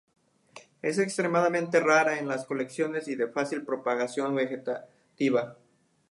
Es 0.81 0.97
extremadamente 0.97 1.79
rara 1.79 2.17
en 2.17 2.27
las 2.27 2.45
colecciones 2.47 3.07
y 3.07 3.13
de 3.15 3.27
fácil 3.27 3.63
propagación 3.63 4.33
vegetativa. 4.33 5.57